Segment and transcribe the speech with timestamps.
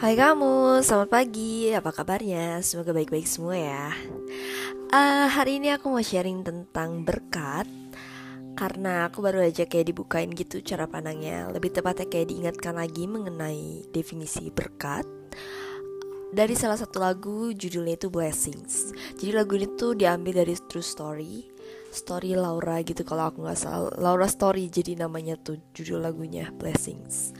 [0.00, 1.68] Hai kamu, selamat pagi.
[1.76, 2.64] Apa kabarnya?
[2.64, 3.92] Semoga baik-baik semua ya.
[4.88, 7.68] Uh, hari ini aku mau sharing tentang berkat
[8.56, 11.52] karena aku baru aja kayak dibukain gitu cara pandangnya.
[11.52, 15.04] Lebih tepatnya kayak diingatkan lagi mengenai definisi berkat
[16.32, 18.96] dari salah satu lagu judulnya itu Blessings.
[19.20, 21.44] Jadi lagu ini tuh diambil dari True Story,
[21.92, 23.92] Story Laura gitu kalau aku nggak salah.
[24.00, 27.36] Laura Story jadi namanya tuh judul lagunya Blessings.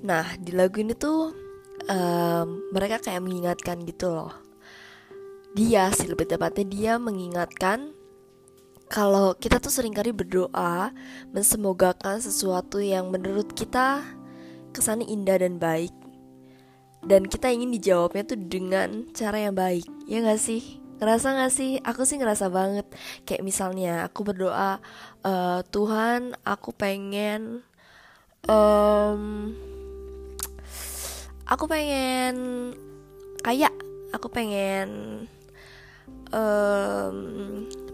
[0.00, 1.49] Nah di lagu ini tuh
[1.88, 4.34] um, mereka kayak mengingatkan gitu loh.
[5.56, 7.94] Dia sih lebih tepatnya dia mengingatkan
[8.90, 10.90] kalau kita tuh sering kali berdoa
[11.30, 14.02] mensemogakan sesuatu yang menurut kita
[14.74, 15.94] kesannya indah dan baik.
[17.00, 20.82] Dan kita ingin dijawabnya tuh dengan cara yang baik ya gak sih?
[21.00, 21.80] Ngerasa gak sih?
[21.80, 22.84] Aku sih ngerasa banget.
[23.24, 24.82] Kayak misalnya aku berdoa
[25.24, 27.64] uh, Tuhan aku pengen
[28.50, 29.54] um,
[31.50, 32.34] aku pengen
[33.42, 33.74] kayak
[34.14, 34.88] aku pengen
[36.30, 37.16] um,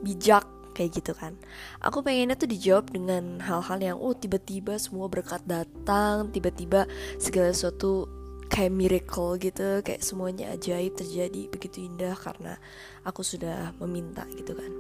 [0.05, 0.45] bijak
[0.77, 1.33] kayak gitu kan.
[1.81, 6.85] Aku pengennya tuh dijawab dengan hal-hal yang oh tiba-tiba semua berkat datang tiba-tiba
[7.17, 8.05] segala sesuatu
[8.53, 12.61] kayak miracle gitu kayak semuanya ajaib terjadi begitu indah karena
[13.09, 14.73] aku sudah meminta gitu kan.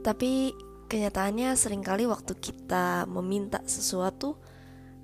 [0.00, 0.56] Tapi
[0.88, 4.40] kenyataannya sering kali waktu kita meminta sesuatu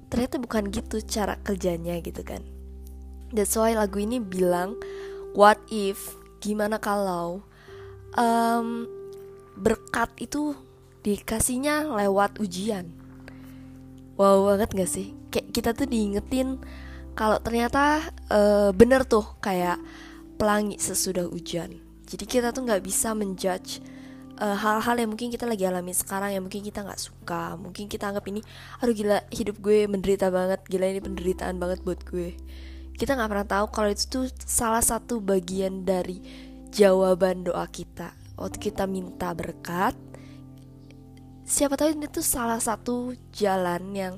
[0.09, 2.52] ternyata bukan gitu cara kerjanya gitu kan
[3.33, 4.77] That's why lagu ini bilang
[5.33, 7.41] What if Gimana kalau
[8.21, 8.85] um,
[9.57, 10.53] Berkat itu
[11.01, 12.93] Dikasihnya lewat ujian?
[14.21, 15.17] Wow banget gak sih?
[15.33, 16.61] Kayak kita tuh diingetin
[17.17, 19.81] Kalau ternyata uh, bener tuh Kayak
[20.37, 23.81] pelangi sesudah hujan Jadi kita tuh gak bisa menjudge
[24.37, 28.11] eh, hal-hal yang mungkin kita lagi alami sekarang yang mungkin kita nggak suka mungkin kita
[28.11, 28.43] anggap ini
[28.83, 32.35] aduh gila hidup gue menderita banget gila ini penderitaan banget buat gue
[32.97, 36.23] kita nggak pernah tahu kalau itu tuh salah satu bagian dari
[36.73, 38.15] jawaban doa kita.
[38.37, 39.95] Waktu kita minta berkat
[41.43, 44.15] siapa tahu ini tuh salah satu jalan yang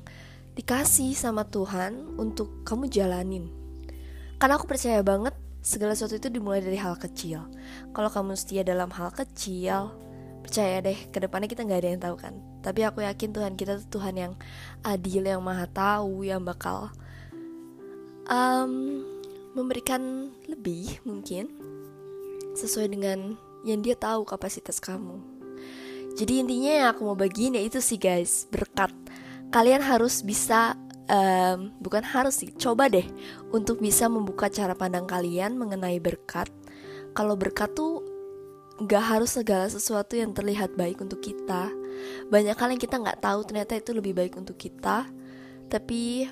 [0.54, 3.50] dikasih sama Tuhan untuk kamu jalanin.
[4.38, 5.34] Karena aku percaya banget
[5.64, 7.48] segala sesuatu itu dimulai dari hal kecil.
[7.90, 9.90] Kalau kamu setia dalam hal kecil
[10.44, 12.34] percaya deh ke depannya kita nggak ada yang tahu kan.
[12.60, 14.32] Tapi aku yakin Tuhan kita tuh Tuhan yang
[14.84, 16.92] adil yang maha tahu yang bakal
[18.28, 19.02] um,
[19.54, 21.48] memberikan lebih mungkin
[22.54, 25.18] sesuai dengan yang dia tahu kapasitas kamu.
[26.14, 28.94] Jadi intinya yang aku mau bagiin ya itu sih guys berkat.
[29.50, 30.78] Kalian harus bisa
[31.10, 33.06] um, bukan harus sih coba deh
[33.50, 36.46] untuk bisa membuka cara pandang kalian mengenai berkat.
[37.14, 38.02] Kalau berkat tuh
[38.82, 41.70] gak harus segala sesuatu yang terlihat baik untuk kita.
[42.30, 45.06] Banyak hal yang kita nggak tahu ternyata itu lebih baik untuk kita.
[45.70, 46.26] Tapi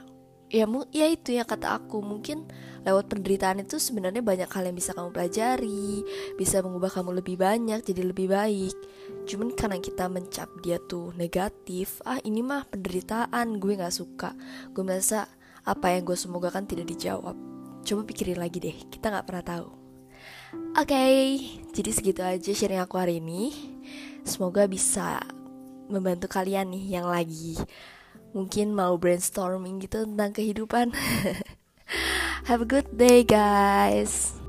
[0.53, 2.05] ya ya itu ya kata aku.
[2.05, 2.45] Mungkin
[2.85, 6.03] lewat penderitaan itu sebenarnya banyak hal yang bisa kamu pelajari
[6.35, 8.77] bisa mengubah kamu lebih banyak jadi lebih baik.
[9.25, 14.37] Cuman karena kita mencap dia tuh negatif ah ini mah penderitaan gue nggak suka.
[14.77, 15.25] Gue merasa
[15.65, 17.35] apa yang gue semoga kan tidak dijawab.
[17.83, 19.69] Coba pikirin lagi deh kita nggak pernah tahu.
[20.77, 21.17] Oke okay,
[21.73, 23.51] jadi segitu aja sharing aku hari ini.
[24.23, 25.19] Semoga bisa
[25.91, 27.59] membantu kalian nih yang lagi
[28.33, 30.93] mungkin mau brainstorming gitu tentang kehidupan.
[32.49, 34.42] Have a good day, guys.